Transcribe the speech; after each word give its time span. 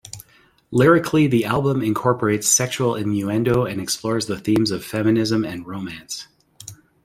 Lyrically 0.71 1.27
the 1.27 1.45
album 1.45 1.83
incorporates 1.83 2.47
sexual 2.47 2.95
innuendo 2.95 3.65
and 3.65 3.79
explores 3.79 4.25
the 4.25 4.39
themes 4.39 4.71
of 4.71 4.83
feminism 4.83 5.45
and 5.45 5.67
romance. 5.67 6.27